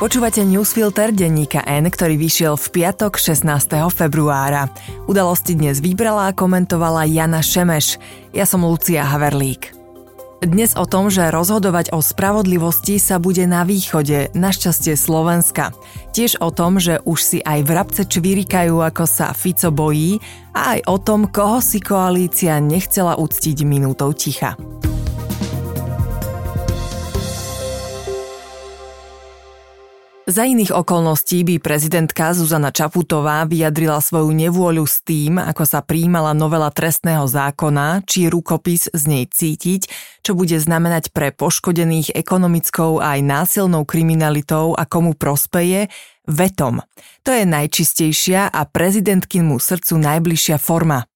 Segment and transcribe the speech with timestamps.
[0.00, 3.44] Počúvate newsfilter denníka N, ktorý vyšiel v piatok 16.
[3.92, 4.72] februára.
[5.04, 8.00] Udalosti dnes vybrala a komentovala Jana Šemeš.
[8.32, 9.76] Ja som Lucia Haverlík.
[10.40, 15.76] Dnes o tom, že rozhodovať o spravodlivosti sa bude na východe, našťastie Slovenska.
[16.16, 20.16] Tiež o tom, že už si aj vrabce čvirikajú, ako sa Fico bojí
[20.56, 24.56] a aj o tom, koho si koalícia nechcela uctiť minútou ticha.
[30.30, 36.38] Za iných okolností by prezidentka Zuzana Čaputová vyjadrila svoju nevôľu s tým, ako sa príjmala
[36.38, 39.90] novela trestného zákona, či rukopis z nej cítiť,
[40.22, 45.90] čo bude znamenať pre poškodených ekonomickou aj násilnou kriminalitou a komu prospeje,
[46.30, 46.78] vetom.
[47.26, 51.10] To je najčistejšia a prezidentkinmu srdcu najbližšia forma.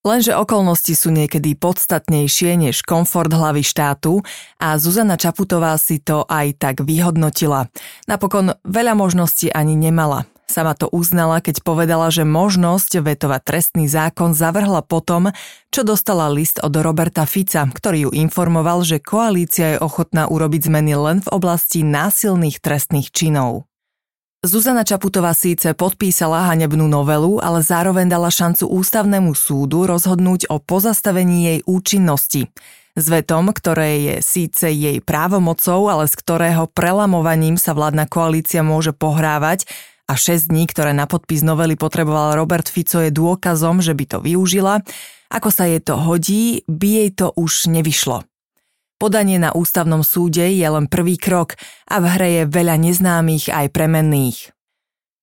[0.00, 4.24] Lenže okolnosti sú niekedy podstatnejšie než komfort hlavy štátu
[4.56, 7.68] a Zuzana Čaputová si to aj tak vyhodnotila.
[8.08, 10.24] Napokon veľa možností ani nemala.
[10.50, 15.30] Sama to uznala, keď povedala, že možnosť vetovať trestný zákon zavrhla potom,
[15.70, 20.98] čo dostala list od Roberta Fica, ktorý ju informoval, že koalícia je ochotná urobiť zmeny
[20.98, 23.69] len v oblasti násilných trestných činov.
[24.40, 31.44] Zuzana Čaputová síce podpísala hanebnú novelu, ale zároveň dala šancu ústavnému súdu rozhodnúť o pozastavení
[31.44, 32.48] jej účinnosti.
[32.96, 38.96] S vetom, ktoré je síce jej právomocou, ale z ktorého prelamovaním sa vládna koalícia môže
[38.96, 39.68] pohrávať
[40.08, 44.18] a 6 dní, ktoré na podpis novely potreboval Robert Fico, je dôkazom, že by to
[44.24, 44.80] využila.
[45.28, 48.29] Ako sa jej to hodí, by jej to už nevyšlo.
[49.00, 51.56] Podanie na ústavnom súde je len prvý krok
[51.88, 54.52] a v hre je veľa neznámych aj premenných.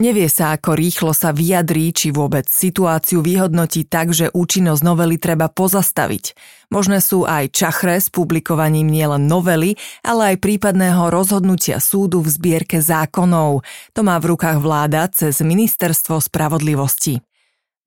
[0.01, 5.49] Nevie sa, ako rýchlo sa vyjadrí, či vôbec situáciu vyhodnotí tak, že účinnosť novely treba
[5.49, 6.37] pozastaviť.
[6.73, 12.81] Možné sú aj čachre s publikovaním nielen novely, ale aj prípadného rozhodnutia súdu v zbierke
[12.81, 13.61] zákonov.
[13.93, 17.26] To má v rukách vláda cez Ministerstvo spravodlivosti.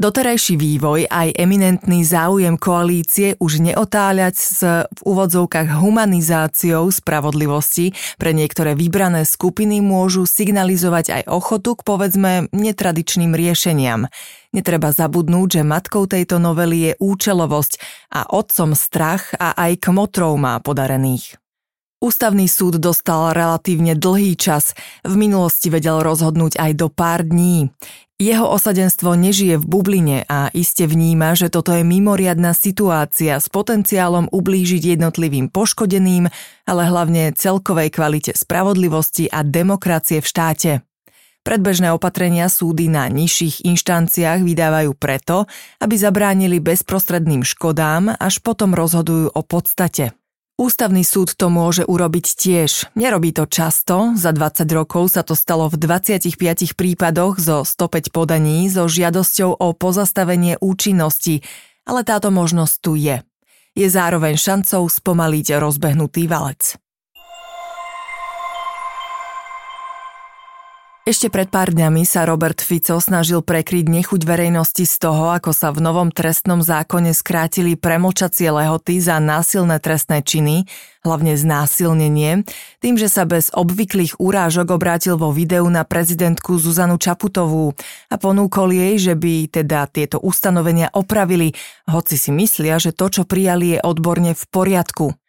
[0.00, 8.72] Doterajší vývoj aj eminentný záujem koalície už neotáľať s v úvodzovkách humanizáciou spravodlivosti pre niektoré
[8.72, 14.09] vybrané skupiny môžu signalizovať aj ochotu k povedzme netradičným riešeniam.
[14.56, 17.72] Netreba zabudnúť, že matkou tejto novely je účelovosť
[18.16, 21.37] a otcom strach a aj kmotrov má podarených.
[22.00, 24.72] Ústavný súd dostal relatívne dlhý čas,
[25.05, 27.69] v minulosti vedel rozhodnúť aj do pár dní.
[28.16, 34.33] Jeho osadenstvo nežije v bubline a iste vníma, že toto je mimoriadná situácia s potenciálom
[34.33, 36.33] ublížiť jednotlivým poškodeným,
[36.65, 40.72] ale hlavne celkovej kvalite spravodlivosti a demokracie v štáte.
[41.44, 45.49] Predbežné opatrenia súdy na nižších inštanciách vydávajú preto,
[45.81, 50.16] aby zabránili bezprostredným škodám, až potom rozhodujú o podstate.
[50.60, 52.93] Ústavný súd to môže urobiť tiež.
[52.93, 58.69] Nerobí to často, za 20 rokov sa to stalo v 25 prípadoch zo 105 podaní
[58.69, 61.41] so žiadosťou o pozastavenie účinnosti,
[61.88, 63.25] ale táto možnosť tu je.
[63.72, 66.77] Je zároveň šancou spomaliť rozbehnutý valec.
[71.10, 75.75] Ešte pred pár dňami sa Robert Fico snažil prekryť nechuť verejnosti z toho, ako sa
[75.75, 80.71] v novom trestnom zákone skrátili premlčacie lehoty za násilné trestné činy,
[81.03, 82.47] hlavne znásilnenie,
[82.78, 87.75] tým, že sa bez obvyklých urážok obrátil vo videu na prezidentku Zuzanu Čaputovú
[88.06, 91.59] a ponúkol jej, že by teda tieto ustanovenia opravili,
[91.91, 95.19] hoci si myslia, že to, čo prijali, je odborne v poriadku.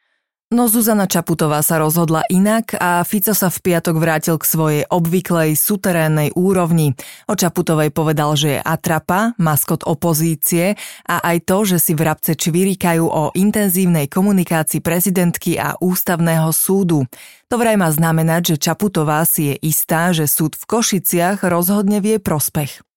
[0.51, 5.56] No Zuzana Čaputová sa rozhodla inak a Fico sa v piatok vrátil k svojej obvyklej
[5.56, 6.91] suterénnej úrovni.
[7.31, 10.75] O Čaputovej povedal, že je atrapa, maskot opozície
[11.07, 17.07] a aj to, že si vrabce čvirikajú o intenzívnej komunikácii prezidentky a ústavného súdu.
[17.47, 22.19] To vraj má znamenať, že Čaputová si je istá, že súd v Košiciach rozhodne vie
[22.19, 22.91] prospech.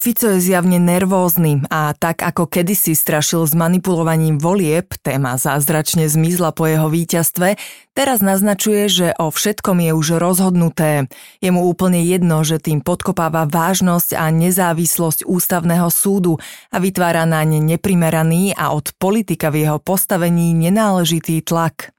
[0.00, 6.56] Fico je zjavne nervózny a tak ako kedysi strašil s manipulovaním volieb, téma zázračne zmizla
[6.56, 7.60] po jeho víťazstve,
[7.92, 11.04] teraz naznačuje, že o všetkom je už rozhodnuté.
[11.44, 16.40] Je mu úplne jedno, že tým podkopáva vážnosť a nezávislosť ústavného súdu
[16.72, 21.92] a vytvára na ne neprimeraný a od politika v jeho postavení nenáležitý tlak.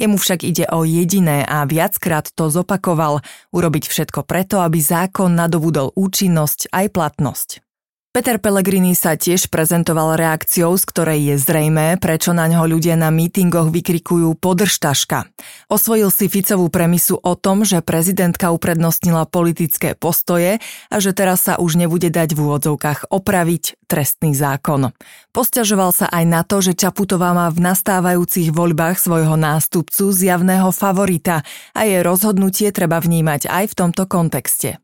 [0.00, 3.20] Jemu však ide o jediné a viackrát to zopakoval,
[3.52, 7.69] urobiť všetko preto, aby zákon nadobudol účinnosť aj platnosť.
[8.10, 13.06] Peter Pellegrini sa tiež prezentoval reakciou, z ktorej je zrejmé, prečo na ňo ľudia na
[13.14, 15.30] mítingoch vykrikujú podržtaška.
[15.70, 20.58] Osvojil si Ficovú premisu o tom, že prezidentka uprednostnila politické postoje
[20.90, 24.90] a že teraz sa už nebude dať v úvodzovkách opraviť trestný zákon.
[25.30, 31.46] Posťažoval sa aj na to, že Čaputová má v nastávajúcich voľbách svojho nástupcu zjavného favorita
[31.78, 34.82] a jej rozhodnutie treba vnímať aj v tomto kontexte.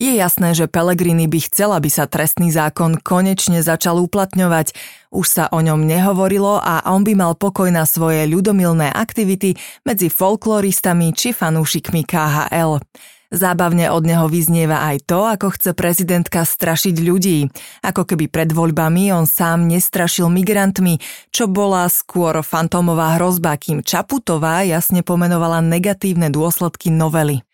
[0.00, 4.72] Je jasné, že Pellegrini by chcel, aby sa trestný zákon konečne začal uplatňovať.
[5.12, 10.08] Už sa o ňom nehovorilo a on by mal pokoj na svoje ľudomilné aktivity medzi
[10.08, 12.80] folkloristami či fanúšikmi KHL.
[13.28, 17.52] Zábavne od neho vyznieva aj to, ako chce prezidentka strašiť ľudí.
[17.84, 20.96] Ako keby pred voľbami on sám nestrašil migrantmi,
[21.28, 27.44] čo bola skôr fantómová hrozba, kým Čaputová jasne pomenovala negatívne dôsledky novely.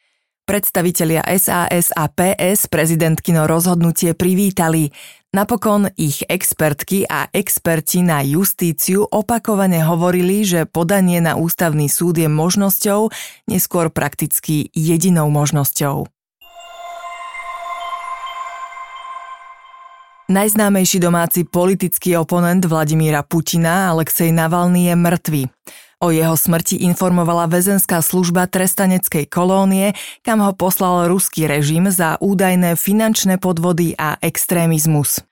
[0.46, 4.94] Predstavitelia SAS a PS prezidentkino rozhodnutie privítali.
[5.34, 12.30] Napokon ich expertky a experti na justíciu opakovane hovorili, že podanie na ústavný súd je
[12.30, 13.10] možnosťou,
[13.50, 16.06] neskôr prakticky jedinou možnosťou.
[20.30, 25.42] Najznámejší domáci politický oponent Vladimíra Putina, Alexej Navalny, je mŕtvy.
[25.96, 32.76] O jeho smrti informovala väzenská služba trestaneckej kolónie, kam ho poslal ruský režim za údajné
[32.76, 35.24] finančné podvody a extrémizmus.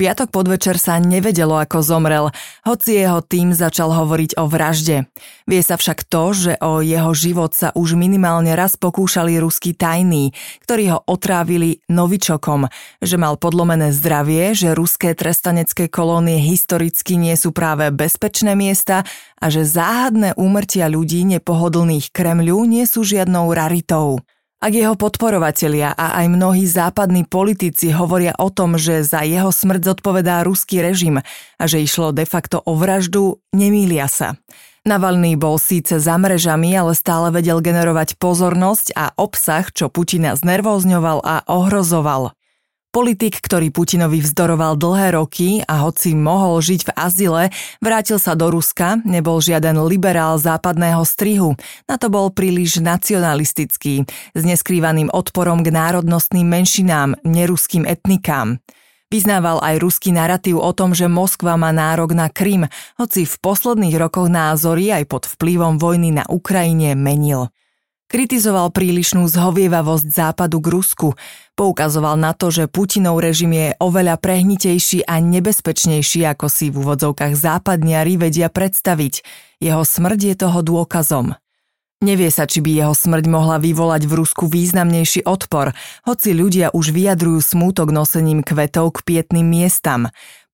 [0.00, 2.32] Piatok podvečer sa nevedelo, ako zomrel,
[2.64, 5.04] hoci jeho tým začal hovoriť o vražde.
[5.44, 10.32] Vie sa však to, že o jeho život sa už minimálne raz pokúšali ruskí tajní,
[10.64, 12.72] ktorí ho otrávili novičokom,
[13.04, 19.04] že mal podlomené zdravie, že ruské trestanecké kolónie historicky nie sú práve bezpečné miesta
[19.36, 24.24] a že záhadné úmrtia ľudí nepohodlných Kremľu nie sú žiadnou raritou.
[24.60, 29.88] Ak jeho podporovatelia a aj mnohí západní politici hovoria o tom, že za jeho smrť
[29.88, 31.16] zodpovedá ruský režim
[31.56, 34.36] a že išlo de facto o vraždu, nemýlia sa.
[34.84, 41.24] Navalný bol síce za mrežami, ale stále vedel generovať pozornosť a obsah, čo Putina znervózňoval
[41.24, 42.36] a ohrozoval.
[42.90, 47.42] Politik, ktorý Putinovi vzdoroval dlhé roky a hoci mohol žiť v azile,
[47.78, 51.54] vrátil sa do Ruska, nebol žiaden liberál západného strihu,
[51.86, 58.58] na to bol príliš nacionalistický, s neskrývaným odporom k národnostným menšinám, neruským etnikám.
[59.06, 62.66] Vyznával aj ruský narratív o tom, že Moskva má nárok na Krym,
[62.98, 67.54] hoci v posledných rokoch názory aj pod vplyvom vojny na Ukrajine menil.
[68.10, 71.08] Kritizoval prílišnú zhovievavosť západu k Rusku,
[71.54, 77.38] poukazoval na to, že Putinov režim je oveľa prehnitejší a nebezpečnejší, ako si v úvodzovkách
[77.38, 79.22] západniari vedia predstaviť.
[79.62, 81.38] Jeho smrť je toho dôkazom.
[82.02, 85.70] Nevie sa, či by jeho smrť mohla vyvolať v Rusku významnejší odpor,
[86.02, 90.10] hoci ľudia už vyjadrujú smútok nosením kvetov k pietným miestam.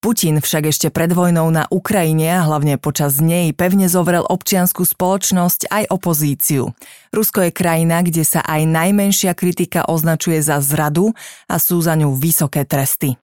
[0.07, 5.67] Putin však ešte pred vojnou na Ukrajine a hlavne počas nej pevne zovrel občianskú spoločnosť
[5.67, 6.71] aj opozíciu.
[7.11, 11.11] Rusko je krajina, kde sa aj najmenšia kritika označuje za zradu
[11.51, 13.19] a sú za ňu vysoké tresty.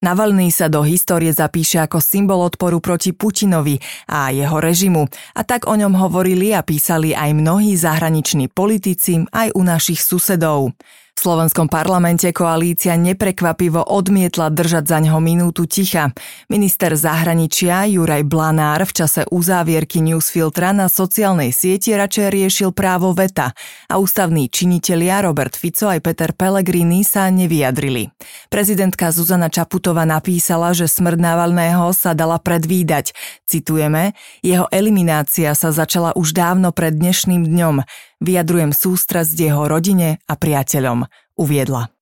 [0.00, 3.76] Navalný sa do histórie zapíše ako symbol odporu proti Putinovi
[4.08, 5.04] a jeho režimu
[5.36, 10.72] a tak o ňom hovorili a písali aj mnohí zahraniční politici aj u našich susedov.
[11.14, 16.10] V slovenskom parlamente koalícia neprekvapivo odmietla držať za ňoho minútu ticha.
[16.50, 23.54] Minister zahraničia Juraj Blanár v čase uzávierky newsfiltra na sociálnej sieti radšej riešil právo veta
[23.86, 28.10] a ústavní činitelia Robert Fico aj Peter Pellegrini sa nevyjadrili.
[28.50, 33.14] Prezidentka Zuzana Čaputová napísala, že smrť Navalného sa dala predvídať.
[33.46, 37.86] Citujeme, jeho eliminácia sa začala už dávno pred dnešným dňom.
[38.24, 41.04] Vyjadrujem sústrasť jeho rodine a priateľom,
[41.36, 41.92] uviedla.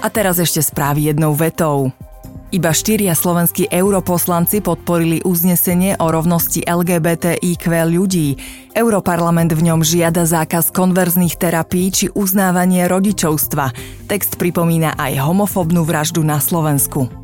[0.00, 1.92] A teraz ešte správy jednou vetou.
[2.54, 8.38] Iba štyria slovenskí europoslanci podporili uznesenie o rovnosti LGBTIQ ľudí.
[8.78, 13.74] Europarlament v ňom žiada zákaz konverzných terapí či uznávanie rodičovstva.
[14.06, 17.23] Text pripomína aj homofobnú vraždu na Slovensku.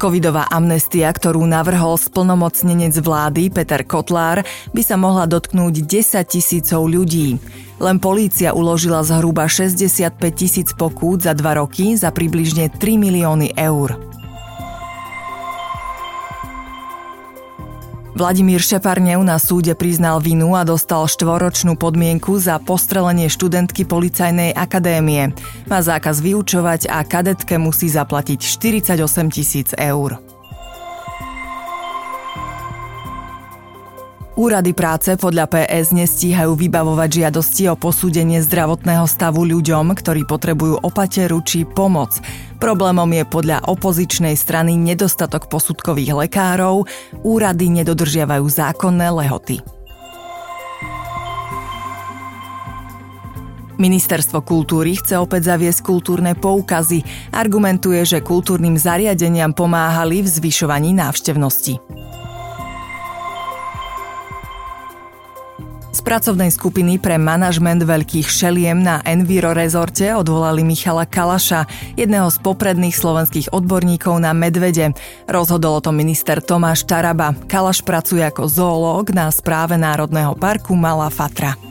[0.00, 4.40] Covidová amnestia, ktorú navrhol splnomocnenec vlády Peter Kotlár,
[4.72, 7.36] by sa mohla dotknúť 10 tisícov ľudí.
[7.76, 14.09] Len polícia uložila zhruba 65 tisíc pokút za dva roky za približne 3 milióny eur.
[18.10, 25.30] Vladimír Šeparnev na súde priznal vinu a dostal štvoročnú podmienku za postrelenie študentky policajnej akadémie.
[25.70, 29.00] Má zákaz vyučovať a kadetke musí zaplatiť 48
[29.30, 30.29] tisíc eur.
[34.40, 41.44] Úrady práce podľa PS nestíhajú vybavovať žiadosti o posúdenie zdravotného stavu ľuďom, ktorí potrebujú opateru
[41.44, 42.16] či pomoc.
[42.56, 46.88] Problémom je podľa opozičnej strany nedostatok posudkových lekárov,
[47.20, 49.60] úrady nedodržiavajú zákonné lehoty.
[53.76, 57.04] Ministerstvo kultúry chce opäť zaviesť kultúrne poukazy.
[57.28, 61.89] Argumentuje, že kultúrnym zariadeniam pomáhali v zvyšovaní návštevnosti.
[66.00, 72.40] Z pracovnej skupiny pre manažment veľkých šeliem na Enviro rezorte odvolali Michala Kalaša, jedného z
[72.40, 74.96] popredných slovenských odborníkov na medvede.
[75.28, 77.36] Rozhodol o tom minister Tomáš Taraba.
[77.44, 81.69] Kalaš pracuje ako zoológ na správe Národného parku Malá Fatra.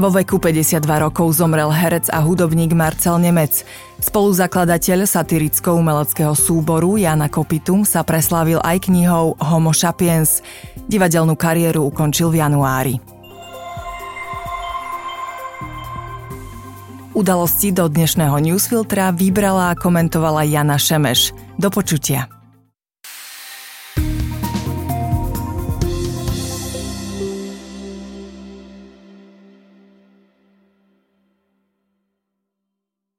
[0.00, 3.68] Vo veku 52 rokov zomrel herec a hudobník Marcel Nemec.
[4.00, 10.40] Spoluzakladateľ satiricko-umeleckého súboru Jana Kopitum sa preslávil aj knihou Homo sapiens.
[10.88, 12.96] Divadelnú kariéru ukončil v januári.
[17.12, 21.36] Udalosti do dnešného newsfiltra vybrala a komentovala Jana Šemeš.
[21.60, 22.39] Do počutia.